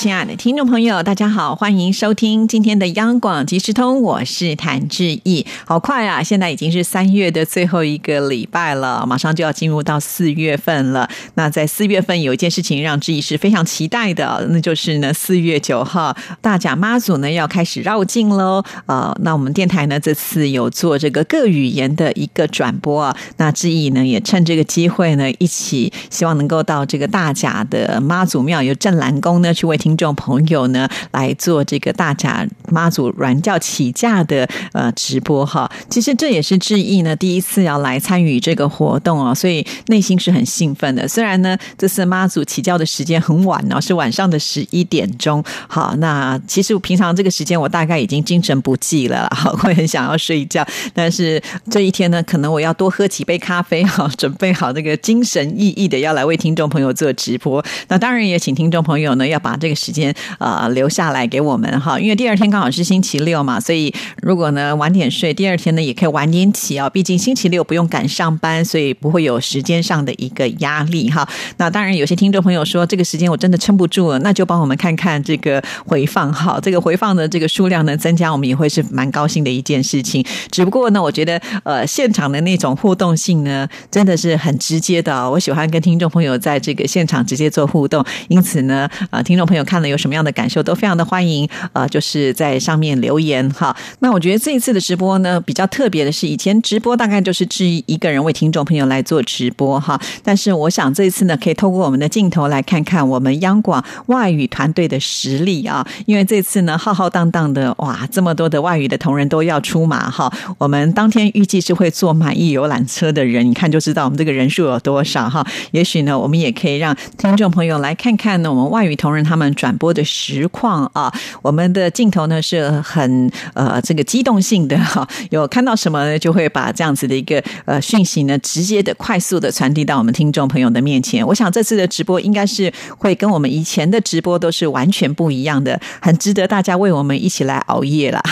[0.00, 5.44] 亲爱的听众朋友，大家好，欢迎收听今天的央广即时通，我是谭志毅。
[5.66, 11.06] 好快啊，现在已经是三月的最后一个礼拜了，马上就要进入到四月份了。
[11.34, 18.64] 那在四月份有一件事情让志毅是非常期待的，那就是呢，四月九号大甲妈祖呢要开始绕境喽。
[18.86, 29.89] 呃，那我们电台呢这次有做这个各语言的一个转播啊，那志毅呢也趁这个机会呢，一起希望能够到这个大甲的妈祖庙有镇澜宫呢去为听。
[29.90, 41.08] 听众朋友呢，来做这个大甲妈祖软教起驾的呃直播哈，其实这也是志毅呢第一次要来参与这个活动哦，所以内心是很兴奋的。
[41.08, 45.42] 虽然呢这次妈祖起教的时间很晚哦，是晚上的十一点钟。
[45.66, 50.64] 好，那其实平常这个时间我大概已经精神不济了，好，会很想要睡觉。
[50.94, 57.64] 但是这一天呢，可能我要多喝几杯咖啡哈， 准备好这个精神奕奕的要来为听众朋友做直播。
[57.88, 59.79] 那当然也请听众朋友呢要把这个。
[59.80, 66.90] 时间呃留下来给我们哈，因为第二天刚好是星期六嘛，所以如果呢晚点睡，第二天呢也可以晚点起啊。
[66.90, 71.26] 毕竟星期六不用赶上班，所以不会有时间上的一个压力哈。
[71.56, 76.58] 那当然，有些听众朋友说这个时间我真的撑不住了，那就帮我们看看这个回放哈。
[76.62, 80.22] 这个回放的这个数量呢增加，我们也会是蛮高兴的一件事情。
[80.50, 89.64] 只不过呢，我觉得呃现场的那种互动性呢真的是很直接的，我喜欢跟听众朋友在这个现场直接做互动，因此呢啊听众朋友。
[89.70, 93.76] 看了有什么样的感受，都非常的欢迎，呃，就是在上面留言哈。
[94.00, 99.96] 那我觉得这一次的直播呢，比较特别的是，以前直播大概就是志一个人为听众朋友来做直播哈。
[100.24, 105.86] 但是我想这一次呢，可以透过我们的镜头来看看我们央广外语团队的实力啊。
[106.06, 110.32] 因为这次呢，浩浩荡荡的哇，这么多的外语的同仁都要出马哈。
[110.58, 115.46] 我们当天预计是会坐满意游览车的人，你看就知道我们这个人数有多少哈。
[115.70, 119.54] 也许呢，我们也可以让听众朋友来看看呢，我们外语同仁他们。
[119.60, 121.12] 转播的实况啊，
[121.42, 131.26] 我们的镜头呢是很呃这个机动性的哈，有看到什么呢就会把这样子的一个呃讯息呢，直接的、快速的传递到我们听众朋友的面前。
[131.26, 138.22] 我想这次的直播应该是会跟我们以前的直播都是完全不一样的，很值得大家为我们一起来熬夜啦。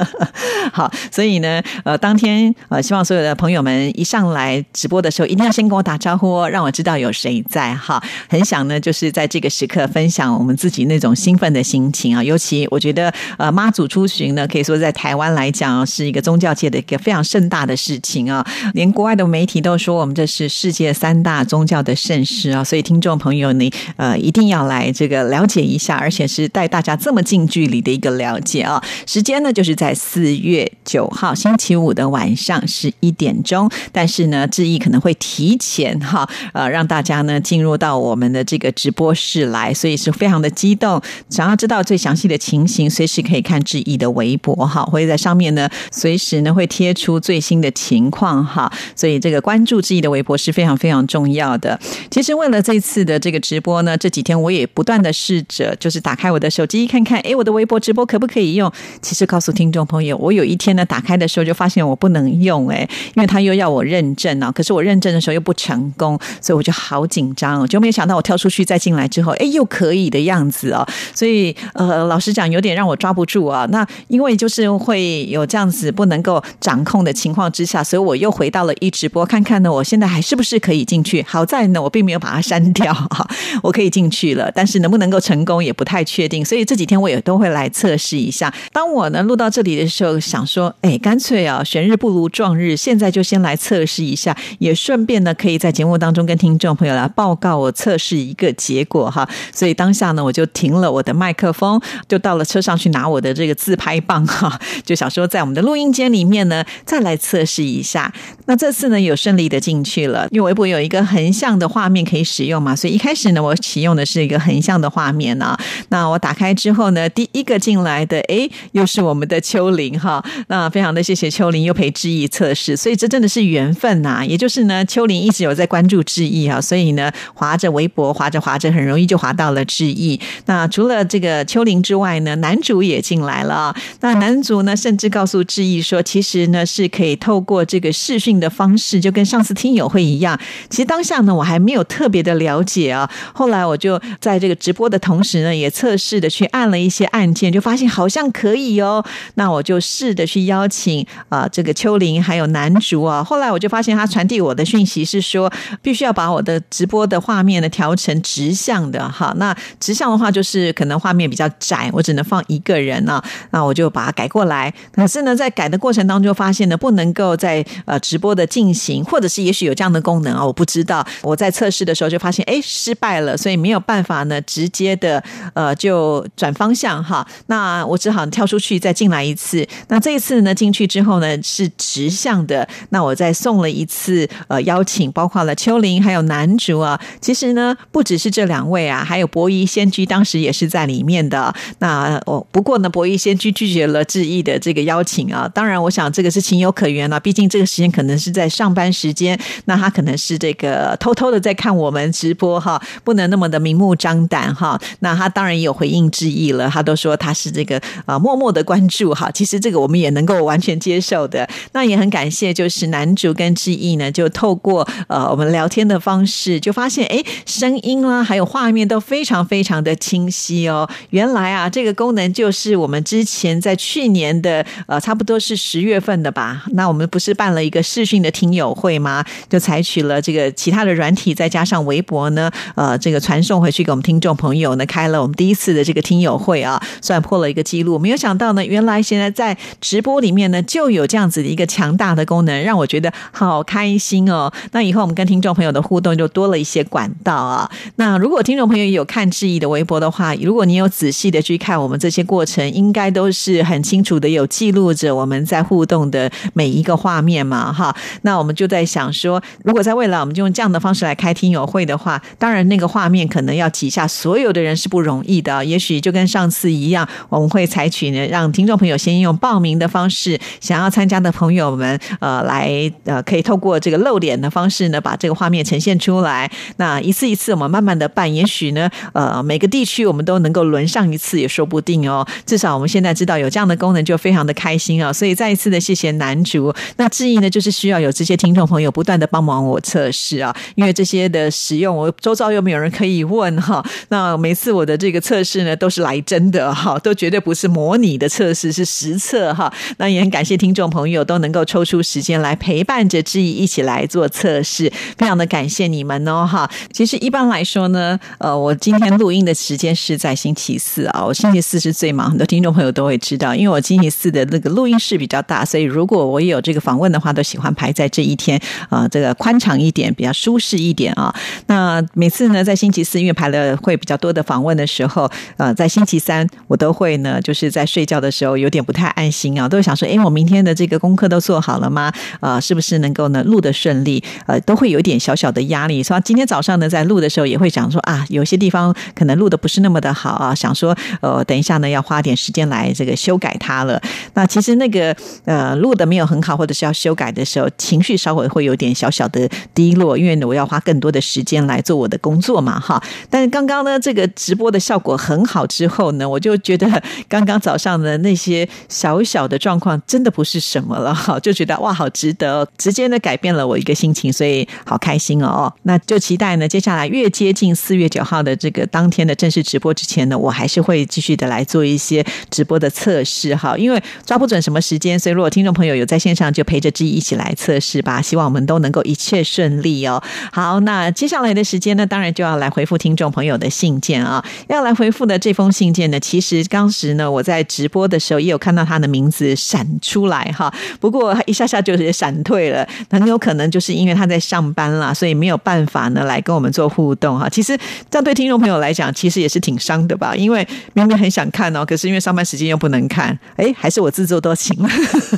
[0.72, 8.02] 好，所以呢，呃，当天呃，希望所有的朋友们一上来直播的时候，一定要先跟我打招呼哦，让我知道有谁在哈。
[8.26, 10.56] 很想呢，就是在这个时刻分享我们。
[10.62, 18.46] 自己那种兴奋的心情啊，尤其我觉得，呃，妈祖出巡呢，可以说在台湾来讲是一个宗教界的一个非常盛大的事情啊。
[18.72, 22.62] 连国外的媒体都说我们这是世界三大宗教的盛事啊。
[22.62, 28.80] 所以听众朋友，你呃一定要来这个了解一下，而且是带大家这么近距离的一个了解啊。
[29.04, 40.52] 时间呢就是在四月九号星期五的晚上十一点钟，但是呢，志毅可能会提前哈，呃，让大家呢进入到我们的这个直播室来，所以是非常的。
[40.62, 51.80] 激动，想要知道最详细的情形，随时可以看志毅的微博哈，会在上面呢，随时呢会贴出最新的情况哈，所以这个关注志毅的微博是非常非常重要的。
[52.10, 58.70] 其实为了这次的这个直播呢，这几天我也不断的试着，就是打开我的手机看看，哎，我的微博直播可不可以用？
[59.00, 70.31] 其实告诉听众朋友，我有一天呢打开的时候就发现我不能用，哎，因为他又要我认证啊，可是我认证的时候又不成功，所以我就好紧张，就没有想到我跳出去再进来之后，哎，又可以的样。
[70.32, 73.66] 样子哦，所以呃，老实讲，有点让我抓不住啊。
[73.70, 81.22] 那因为就是会有这样子不能够掌控的情况之下，所以我又回到了一直播，看看呢，我现在还是不是可以进去？
[81.28, 83.28] 好在呢，我并没有把它删掉哈，
[83.62, 84.50] 我可以进去了。
[84.54, 88.52] 但是能不能够成功也不太确定，所以这几天我也都会来测试一下。
[88.72, 99.28] 当我呢录到这里的时候，想说，哎，干脆啊，选日不如撞日，现在就先来测试一下，也顺便呢，可以在节目当中跟听众朋友来报告我测试一个结果哈。
[99.52, 100.21] 所以当下呢。
[100.24, 108.12] 我就停了我的麦克风，就到了车上去拿我的这个自拍棒哈， 就想说在我们的录音间里面呢，再来测试一下。
[108.46, 115.58] 那这次呢，有顺利的进去了，因为微博有一个横向的画面可以使用嘛，所以一开始呢，我启用的是一个横向的画面啊。
[115.88, 120.22] 那我打开之后呢，第一个进来的，哎，又是我们的秋玲哈。
[120.48, 124.24] 那非常的谢谢秋玲又陪志毅测试，所以这真的是缘分呐。
[124.26, 130.11] 也就是呢，秋玲一直有在关注志毅啊，所以呢，划着微博，划着划着，很容易就划到了志毅。
[130.46, 133.74] 那除了这个秋玲之外呢，男主也进来了。
[134.00, 140.38] 那男主呢，甚至告诉志毅说，其实呢是可以透过这个视讯的方式，就跟上次听友会一样。
[140.70, 143.08] 其实当下呢，我还没有特别的了解啊。
[143.32, 149.04] 后来我就在这个直播的同时呢，也测试的去按了一些按键，就发现好像可以哦。
[149.34, 153.22] 那我就试着去邀请啊，这个秋玲还有男主啊。
[153.22, 159.32] 后来我就发现他传递我的讯息是说，必须要把我的直播的画面呢调成直向的哈。
[159.36, 163.22] 那直向这样的话，就是可能画面比较窄，我只能放一个人呢。
[163.52, 164.74] 那我就把它改过来。
[164.92, 171.06] 可是呢，在改的过程当中，发现呢不能够在呃直播的进行，或者是也许有这样的功能啊，我不知道。
[171.22, 175.22] 我在测试的时候就发现，哎，失败了，所以没有办法呢直接的
[175.54, 177.24] 呃就转方向哈。
[177.46, 179.64] 那我只好跳出去再进来一次。
[179.86, 182.68] 那这一次呢进去之后呢是直向的。
[182.88, 187.00] 那我再送了一次呃邀请，包括了秋玲还有男主啊。
[187.20, 191.54] 其实呢不只是这两位啊，还有博弈先居当时也是在里面的。
[191.78, 195.48] 那我不过呢博弈先居拒绝了志毅的这个邀请啊。
[195.54, 204.80] 当然我想这个是情有可原了，毕竟这个时间可能是在上班时间，那他可能是这个偷偷的在看我们直播哈，不能那么的明目张胆哈。
[205.00, 209.30] 那他当然也有回应志毅了，他都说他是这个啊默默的关注哈。
[209.30, 211.46] 其实这个我们也能够完全接受的。
[211.72, 220.88] 那也很感谢，就是男主跟志毅呢，就透过呃我们聊天的方式，就发现哎声音啦还有画面都非常非常的清晰哦。
[221.10, 226.64] 原来啊这个功能就是我们之前在去年的呃差不多是十月份的吧。
[226.72, 229.24] 那我们不是办了一个视讯的听友会吗？
[229.48, 237.98] 就采取了这个其他的软体，再加上微博呢，呃，这个传送回去给我们听众朋友呢，开了我们第一次的这个听友会啊，算破了一个记录。
[237.98, 244.52] 没有想到呢，原来现在在直播里面呢，就有这样子的一个强大的功能，让我觉得好开心哦。
[244.72, 247.70] 那以后我们跟听众朋友的互动就多了一些管道啊。
[247.96, 257.94] 那如果听众朋友有看志毅的微博的话，如果你有仔细的去看我们这些过程，应该都是很清楚的有记录着我们在互动的每一个画面嘛，哈。
[258.22, 265.64] 那我们就在想说，如果在未来我们就用这样的方式来开听友会的话，当然那个画面可能要挤下所有的人是不容易的。
[265.64, 276.50] 也许就跟上次一样，我们会采取呢，让听众朋友先用报名的方式，想要参加的朋友们，呃，来呃，可以透过这个露脸的方式呢，把这个画面呈现出来。
[276.76, 282.26] 那一次一次我们慢慢的办，也许呢，呃，每个地区我们都能够轮上一次也说不定哦。
[282.44, 285.12] 至少我们现在知道有这样的功能，就非常的开心啊。
[285.12, 286.74] 所以再一次的谢谢男主。
[286.96, 293.84] 那质疑呢，就是需要有这些听众朋友不断的帮忙我测试啊，因为这些的使用，我周遭又没有人可以问哈。
[294.08, 299.72] 那每次我的这个测试呢，都是来真的哈，都绝对不是模拟的测试，是实测哈。
[299.98, 306.68] 那也很感谢听众朋友都能够抽出时间来陪伴着志毅一起来做测试，非常的感谢你们哦哈。
[306.92, 321.34] 其实一般来说呢，呃，我今天录音的时间是在星期四啊，我星期四是最忙，很多听众朋友都会知道，因为我星期四的那个录音室比较大，所以如果我有这个访问的话，都喜欢排在这一天啊，这个宽敞一点，比较舒适一点啊。
[321.66, 332.12] 那每次呢，在星期四因为排了会比较多的访问的时候，呃，在星期三我都会呢，就是在睡觉的时候有点不太安心啊，都会想说，哎，我明天的这个功课都做好了吗？
[332.40, 334.22] 啊，是不是能够呢录的顺利？
[334.46, 336.02] 呃，都会有一点小小的压力。
[336.02, 344.00] 所以今天早上呢，在录的时候也会想说啊，有些地方可能录的不是那么的好啊，想说呃，等一下呢要花点时间来这个修改它了。
[344.34, 345.14] 那其实那个
[345.44, 353.02] 呃录的没有很好，或者是要修改的时候，情绪稍微会有点小小的低落，因为我要花更多的时间来做我的工作嘛，哈。
[353.30, 356.86] 但是刚刚呢，这个直播的效果很好之后呢，我就觉得
[357.28, 365.72] 刚刚早上的那些小小的状况真的不是什么了，哈，就觉得哇，好值得，直接呢改变了我一个心情，所以好开心哦。
[365.82, 378.20] 那就期待呢，接下来越接近四月九号的这个当天的正式直播之前呢，我还是会继续的来做一些直播的测试，哈，因为抓不准什么时间，所以如果听众朋友有在线上，就陪着志毅一起来测试吧。
[378.20, 380.22] 希望我们都能够一切顺利哦。
[380.52, 384.44] 好，那接下来的时间呢，当然就要来回复听众朋友的信件啊。
[384.68, 390.72] 要来回复的这封信件呢，其实当时呢，我在直播的时候也有看到他的名字闪出来哈。
[391.00, 397.48] 不过一下下就是闪退了，很有可能就是因为他在上班啦，所以没有办法呢来跟我们做互动哈。
[397.48, 397.76] 其实
[398.10, 400.34] 这样对听众朋友来讲，其实也是挺伤的吧？
[400.34, 404.88] 因为明明很想看哦，可是因为上班时间又不能看，哎，还是我自作多情了。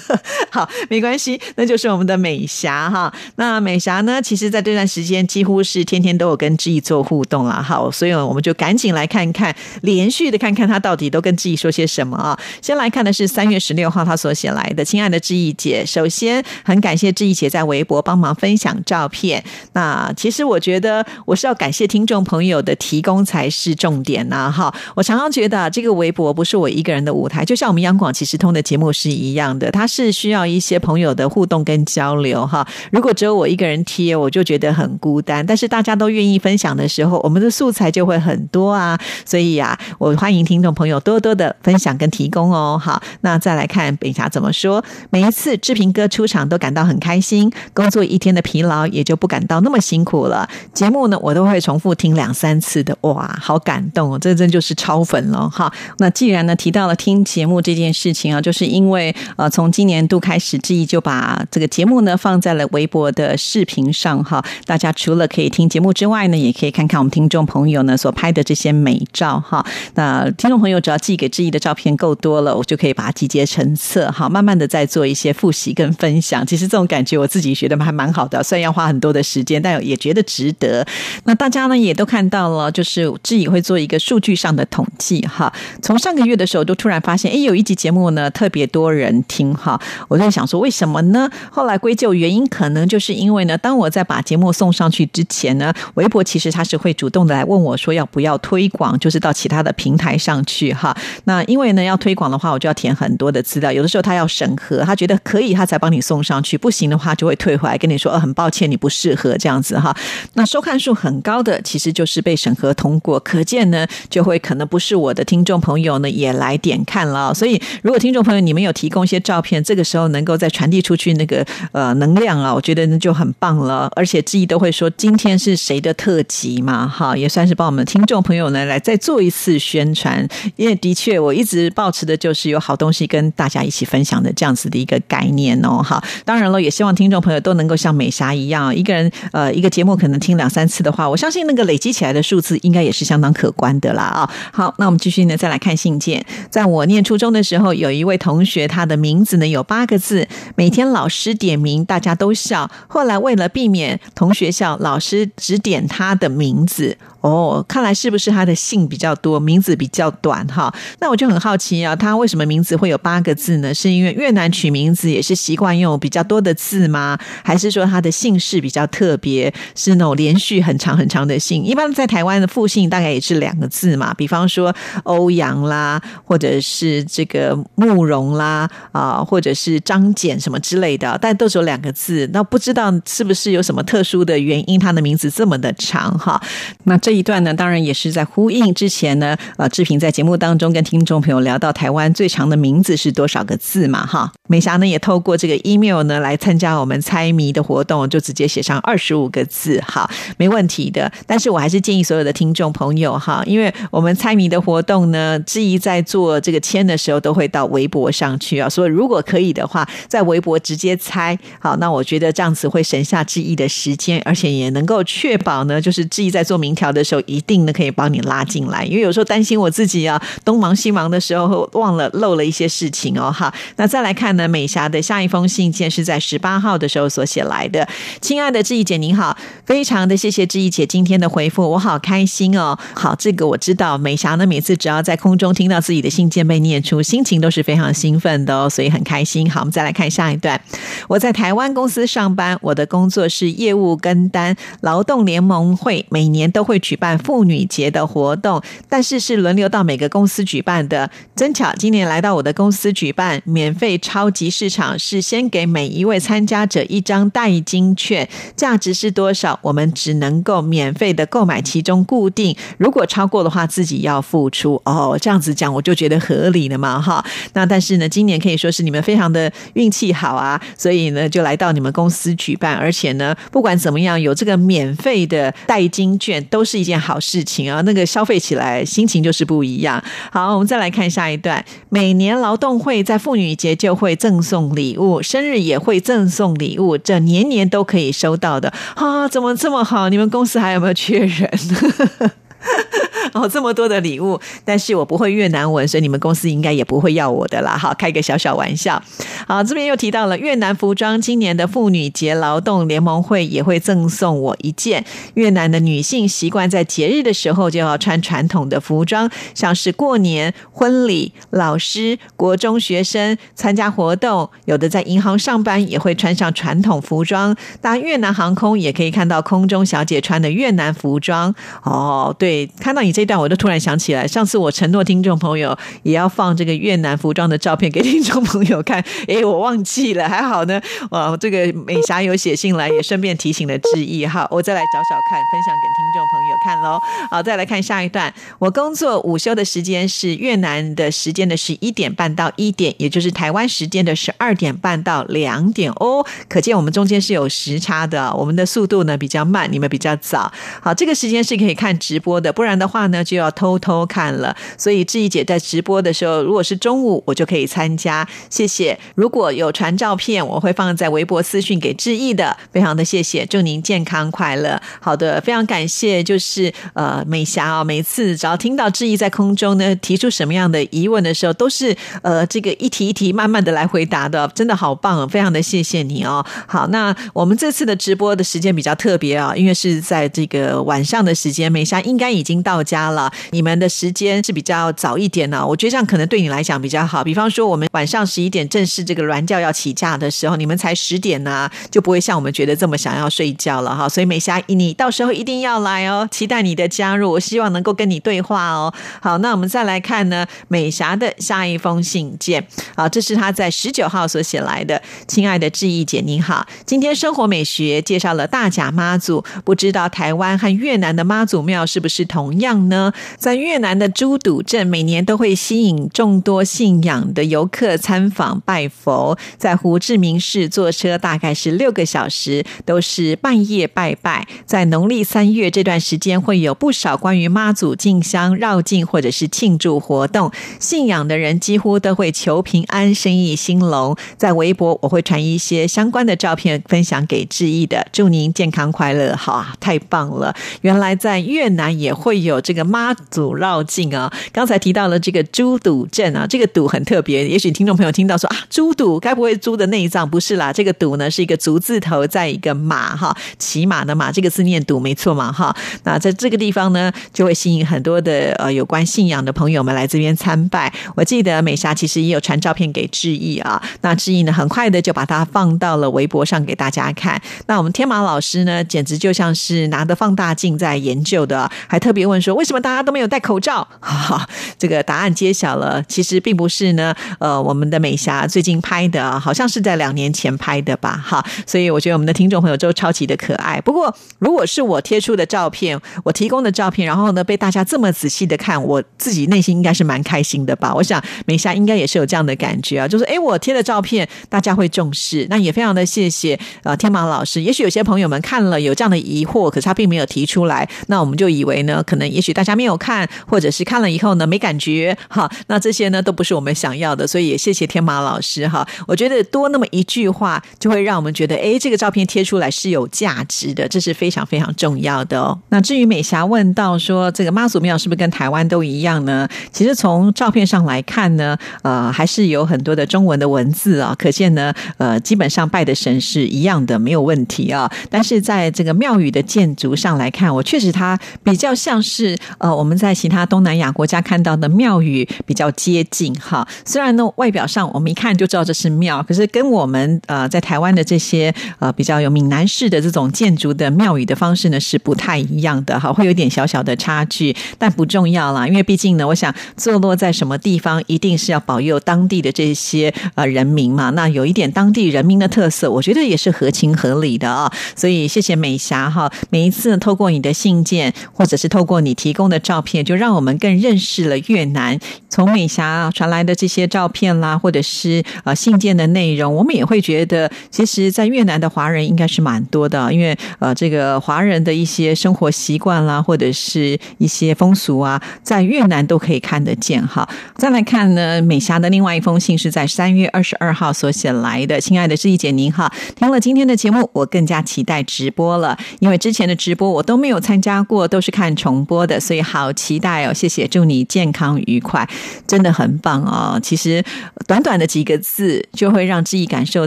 [0.51, 3.13] 好，没关系，那就是我们的美霞哈。
[3.37, 12.39] 那美霞呢，其实在这段时间几乎是天天都有跟志毅做互动了，好，所以我们就赶紧来看看，连续的看看他到底都跟志毅说些什么啊。
[12.63, 19.43] 先来看的是三月十六号他所写来的，亲爱的志毅姐，首先很感谢志毅姐在微博帮忙分享照片。
[19.73, 23.64] 那其实我觉得我是要感谢听众朋友的提供才是。
[23.65, 24.51] 是重点呐。
[24.51, 32.67] 哈，我常常觉得这个微博不是我一个人的舞台，就像我们央广其实通的节目是一样的，它是需要一些朋友的互动跟交流哈。
[32.91, 35.45] 如果只有我一个人贴，我就觉得很孤单。
[35.45, 38.99] 但是大家都愿意分享的时候，我们的素材就会很多啊。
[39.25, 42.81] 所以呀，我欢迎听众朋友多多的分享跟提供哦。
[42.83, 44.85] 好，那再来看北霞怎么说。
[45.11, 50.49] 每一次志平哥出场都感到很开心，工作一天的疲劳也就不感到那么辛苦了。
[50.73, 54.19] 节目呢，我都会重复听两三次的，哇，好好感动哦！
[54.19, 55.73] 这真就是超粉了哈。
[55.99, 64.45] 那既然呢提到了听节目这件事情啊，就是因为呃，从今年度开始，志毅就把这个节目呢放在了微博的视频上哈。
[64.67, 69.65] 大家除了可以听节目之外呢，也可以看看我们听众朋友呢所拍的这些美照哈。
[69.95, 76.45] 那听众朋友只要寄给志毅的照片够多了，我就可以把它集结成册哈，慢慢的再做一些复习跟分享。
[76.45, 80.85] 其实这种感觉我自己觉得还蛮好的，虽然要花很多的时间，但也觉得值得。
[81.25, 85.53] 那大家呢也都看到了，就是志毅会做一个数据上的统计哈。
[85.83, 89.81] 从上个月的时候，就突然发现，哎，有一集节目呢特别多人听哈。
[90.09, 91.31] 我在想说，为什么呢？
[91.51, 100.97] 后来归咎原因，可能就是因为呢，当我在把节目送上去之前呢，微博其实他是会主动的来问我说要不要推广，就是到其他的平台上去哈。
[101.25, 109.95] 那因为呢要推广的话，我就要填很多的资料，有的时候他要审核，他觉得可以，他才帮你送上去；不行的话，就会退回来跟你说，呃，很抱歉，你不适合这样子哈。
[110.35, 117.35] 那收看数很高的，其实就是被审核通过，可见呢，就会可能不是我的听众朋友呢也来点看了。
[117.35, 123.91] 所以，如果听众朋友你们有提供一些照片，这个时候能够再传递出去那个呃能量啊，我觉得那就很棒了。
[123.97, 130.25] 而且之一都会说今天是谁的特辑嘛，哈，也算是帮我们听众朋友呢来再做一次宣传。
[130.55, 136.01] 因为的确，我一直保持的就是有好东西跟大家一起分享的这样子的一个概念哦，哈。
[136.25, 144.29] 当然了，也希望听众朋友都能够像美霞一样，一个人呃一个节目可能听两三次的话，我相信那个累积起来的数字应该也是像相当可观的啦啊。
[144.53, 146.25] 好，那我们继续呢，再来看信件。
[146.51, 152.69] 在我念初中的时候，有一位同学，他的名字呢有八个字，每天老师点名，大家都笑。
[152.89, 156.99] 后来为了避免同学笑，老师只点他的名字。
[157.25, 160.71] 哦，看来是不是他的姓比较多，名字比较短哈？
[161.01, 163.73] 那我就很好奇啊，他为什么名字会有八个字呢？
[163.73, 167.19] 是因为越南取名字也是习惯用比较多的字吗？
[167.43, 171.65] 还是说他的姓氏比较特别，是那种连续很长很长的姓？
[171.65, 182.29] 一般在台湾的复姓大概也是两个字嘛，比方说欧阳啦，或者是这个慕容啦啊，或者是张简什么之类的，但都是有两个字。
[182.35, 186.39] 那不知道是不是有什么特殊的原因，他的名字这么的长哈？
[186.83, 187.14] 那这。
[187.15, 194.33] 一段呢，当然也是在呼应之前呢，呃，志平在节目当中跟听众朋友聊到台湾最长的名字是多少个字嘛，哈。
[194.49, 201.11] 美霞呢也透过这个 email 呢来参加我们猜谜的活动，就直接写上二十五个字，好，没问题的。
[201.27, 217.04] 但是我还是建议所有的听众朋友哈，因为我们猜谜的活动呢，志毅在做这个签的时候都会到微博上去啊，所以如果可以的话，在微博直接猜，好，那我觉得这样子会省下志毅的时间，而且也能够确保呢，就是志毅在做明条的。
[217.05, 223.53] 时候一定呢可以帮你拉进来，因为有时候担心我自己啊东忙西忙的时候忘了漏了一些事情哦哈。
[223.77, 227.87] 那再来看呢，美霞的下一封信件是在十八号的时候所写来的。
[228.21, 232.79] 亲爱的志毅姐您好，非常的谢谢志毅姐今天的回复，我好开心哦。
[232.95, 239.51] 好，这个我知道，美霞呢每次只要在空中听到自己的信件被念出，心情都是非常兴奋的哦，所以很开心。
[239.51, 240.61] 好，我们再来看下一段。
[241.09, 251.11] 我在台湾公司上班，我的工作是业务跟单，劳动联盟会每年都会举举办妇女节的活动，但是是轮流到每个公司举办的。
[251.35, 259.59] 真巧，今年来到我的公司举办免费超级市场，是先给每一位参加者一张代金券，价值是多少？
[259.63, 264.81] 我们只能够免费的购买其中固定，如果超过的话，自己要付出。
[264.85, 267.25] 哦，这样子讲我就觉得合理了嘛，哈。
[267.55, 277.81] 那但是呢，今年可以说是你们非常的运气好啊，所以呢，就来到你们公司举办，而且呢，不管怎么样，有这个免费的代金券，都是是一件好事情啊。
[277.83, 280.03] 那个消费起来心情就是不一样。
[280.33, 281.65] 好，我们再来看下一段。
[281.89, 289.29] 每年劳动会在妇女节就会赠送礼物，生日也会赠送礼物，这年年都可以收到的啊！
[289.29, 290.09] 怎么这么好？
[290.09, 291.49] 你们公司还有没有缺人？
[293.33, 297.77] 哦，这么多的礼物，但是我不会越南文，所以你们公司应该也不会要我的啦。
[297.77, 299.03] 好，开个小小玩笑。
[299.49, 305.05] 好，这边又提到了越南服装，今年的妇女节劳动联盟会也会赠送我一件。
[305.35, 317.57] 越南的女性习惯在节日的时候就要穿传统的服装，像是过年、婚礼、老师、国中学生参加活动，有的在银行上班也会穿上传统服装。
[317.81, 321.53] 搭越南航空也可以看到空中小姐穿的越南服装。
[321.83, 323.15] 哦，对，看到你。
[323.15, 330.81] 这段，我都突然想起来，上次我承诺听众朋友也要放这个越南服装的照片给听众朋友看， 哎，我忘记了，还好呢。
[331.13, 334.49] 哇，这个美霞有写信来，也顺便提醒了致意哈。
[334.51, 337.01] 我再来找找看，分享给听众朋友看喽。
[337.31, 338.35] 好，再来看下一段。
[338.59, 346.27] 我工作午休的时间是越南的时间的十一点半到一点，也就是台湾时间的十二点半到两点哦。
[346.49, 350.53] 可见我们中间是有时差的，我们的速度呢比较慢，你们比较早。
[350.83, 354.55] 好，这个时间是可以看直播的，不然的话呢就要偷偷看了。
[354.77, 358.29] 所以志毅姐在直播的时候，如果是中午，我就可以参加。
[358.51, 358.97] 谢谢。
[359.15, 363.47] 如果有传照片，我会放在微博私讯给志毅的，非常的谢谢。
[363.47, 364.81] 祝您健康快乐。
[365.01, 366.23] 好的，非常感谢。
[366.23, 376.45] 就是呃，美霞啊，每次只要听到志毅在空中呢提出什么样的疑问的时候，都是呃这个一题一题慢慢的来回答的，真的好棒，非常的谢谢你哦。
[376.67, 383.33] 好，那我们这次的直播的时间比较特别啊，因为是在这个晚上的时间，美霞应该已经到家了。
[383.51, 387.25] 你们的时间是比较早一点呢，我觉得这样可能对你来讲比较好。
[387.25, 394.09] 比方说，我们晚上十一点正式这个软教要起驾的时候，你们才十点呢，就不会像我们觉得这么想要睡觉了哈。
[394.09, 398.93] 所以美霞，你到时候一定要来哦，期待你的加入，我希望能够跟你对话哦。
[399.21, 402.65] 好，那我们再来看呢，美霞的下一封信件
[402.95, 405.01] 啊，这是她在十九号所写来的。
[405.27, 413.13] 亲爱的志毅姐，您好，今天生活美学介绍了大甲妈祖，不知道台湾和越南的妈祖庙是不是是同样呢？
[413.37, 419.37] 在越南的珠堵镇，每年都会吸引众多信仰的游客参访拜佛。
[419.59, 424.47] 在胡志明市坐车大概是六个小时，都是半夜拜拜。
[424.65, 430.53] 在农历三月这段时间，会有不少关于妈祖进香、绕境或者是庆祝活动。
[430.79, 434.17] 信仰的人几乎都会求平安、生意兴隆。
[434.37, 438.07] 在微博，我会传一些相关的照片分享给志毅的。
[438.13, 439.35] 祝您健康快乐！
[439.35, 440.55] 好啊，太棒了！
[440.83, 444.31] 原来在越南也也会有这个妈祖绕境啊。
[444.53, 447.49] 刚才提到了这个猪肚镇啊，这个肚很特别。
[447.49, 450.73] 也许听众朋友听到说啊，猪肚该不会猪的内脏不是啦？
[450.73, 455.75] 这个肚呢是一个足字头，在一个马哈，骑马的马，这个字念肚没错嘛哈。
[456.05, 460.93] 那在这个地方呢，就会吸引很多的呃有关信仰的朋友们来这边参拜。
[461.17, 467.41] 我记得美霞其实也有传照片给志毅啊，那志毅呢很快的就把它放到了微博上给大家看。
[467.67, 473.87] 那我们天马老师呢，简直就像是拿着放大镜在研究的，还特别问说为什么大家都没有戴口罩？
[474.03, 477.15] 哈哈，这个答案揭晓了，其实并不是呢。
[477.39, 481.17] 呃，我们的美霞最近拍的，好像是在两年前拍的吧？
[481.25, 483.81] 哈，所以我觉得我们的听众朋友都超级的可爱。
[483.83, 490.93] 不过，如果是我贴出的照片，我提供的照片，然后呢被大家这么仔细的看，我自己内心应该是蛮开心的吧？
[490.93, 497.63] 我想美霞应该也是有这样的感觉啊，就是哎，我贴的照片大家会重视，那也非常的谢谢呃天马老师。
[497.63, 508.87] 也许有些朋友们看了有这样的疑惑，可是他并没有提出来，那我们就以为呢，可能也许大家没有看，或者是看了以后呢没感觉，哈，那这些呢都不是我们想要的，所以也谢谢天马老师哈。
[509.07, 515.59] 我觉得多那么一句话，就会让我们觉得，哎，这个照片贴出来是有价值的，这是非常非常重要的哦。
[515.69, 519.49] 那至于美霞问到说，这个妈祖庙是不是跟台湾都一样呢？
[519.73, 527.91] 其实从照片上来看呢，呃，还是有很多的中文的文字啊，可见呢，呃，基本上拜的神是一样的，没有问题啊。
[528.11, 536.67] 但是在这个庙宇的建筑上来看，我确实它比较像是呃，我们在其他东南亚国家看到的庙宇比较接近哈。
[536.85, 554.11] 虽然呢，外表上我们一看就知道这是庙，可是跟我们呃在台湾的这些呃比较有闽南式的这种建筑的庙宇的方式呢是不太一样的哈，会有点小小的差距，但不重要啦，因为毕竟呢，我想坐落在什么地方，一定是要保佑当地的这些呃人民嘛。
[554.11, 557.73] 那有一点当地人民的特色，我觉得也是合情合理的啊。
[557.97, 565.01] 所以谢谢美霞哈，每一次透过你的信件，或者是是透过你提供的照片，就让我们更认识了越南。
[565.31, 580.29] 从美霞传来的这些照片啦，或者是呃信件的内容，我们也会觉得，其实，在越南的华人应该是蛮多的，因为呃，这个华人的一些生活习惯啦，或者是一些风俗啊，在越南都可以看得见哈。
[580.57, 593.33] 再来看呢，美霞的另外一封信是在三月二十二号所写来的，亲爱的志毅姐您好，听了今天的节目，我更加期待直播了，因为之前的直播我都没有参加过，都是看重播的，所以好期待哦！
[593.35, 595.09] 谢谢，祝你健康愉快，
[595.47, 596.59] 真的很棒哦。
[596.63, 597.03] 其实
[597.47, 599.87] 短短的几个字，就会让志毅感受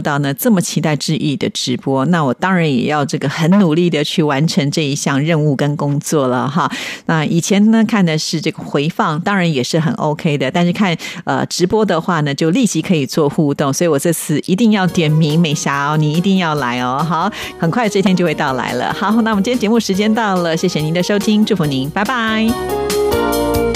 [0.00, 6.70] 到呢，这么期待志毅的直播，那我当然也要这个很努力的去完成这一项任务跟工作了哈。
[7.06, 17.04] 那以前呢看的是这个回放，当然也是很 OK 的，但是看呃直播的话呢，就立即可以做互动，所以我这次一定要点名美霞哦，你一定要来哦。
[17.08, 18.92] 好，很快这天就会到来了。
[18.92, 23.67] 好，那我们今天节目时间到了，谢谢您的收听，祝托尼拜拜。